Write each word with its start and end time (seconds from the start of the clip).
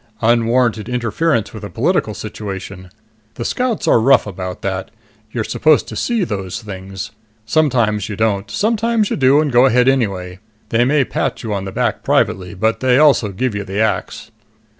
"Unwarranted 0.23 0.89
interference 0.89 1.53
with 1.53 1.63
a 1.63 1.69
political 1.69 2.15
situation. 2.15 2.89
The 3.35 3.45
Scouts 3.45 3.87
are 3.87 3.99
rough 3.99 4.25
about 4.25 4.63
that. 4.63 4.89
You're 5.31 5.43
supposed 5.43 5.87
to 5.89 5.95
see 5.95 6.23
those 6.23 6.59
things. 6.63 7.11
Sometimes 7.45 8.09
you 8.09 8.15
don't. 8.15 8.49
Sometimes 8.49 9.11
you 9.11 9.15
do 9.15 9.39
and 9.39 9.51
go 9.51 9.67
ahead 9.67 9.87
anyway. 9.87 10.39
They 10.69 10.85
may 10.85 11.05
pat 11.05 11.43
you 11.43 11.53
on 11.53 11.65
the 11.65 11.71
back 11.71 12.01
privately, 12.01 12.55
but 12.55 12.79
they 12.79 12.97
also 12.97 13.29
give 13.31 13.53
you 13.53 13.63
the 13.63 13.77
axe." 13.79 14.31